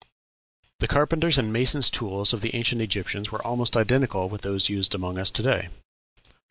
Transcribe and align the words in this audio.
The 0.79 0.87
carpenters' 0.87 1.37
and 1.37 1.53
masons' 1.53 1.91
tools 1.91 2.33
of 2.33 2.41
the 2.41 2.55
ancient 2.55 2.81
Egyptians 2.81 3.31
were 3.31 3.45
almost 3.45 3.77
identical 3.77 4.29
with 4.29 4.41
those 4.41 4.67
used 4.67 4.95
among 4.95 5.19
us 5.19 5.29
to 5.29 5.43
day. 5.43 5.69